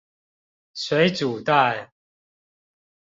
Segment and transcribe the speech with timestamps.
[0.73, 1.91] 水煮蛋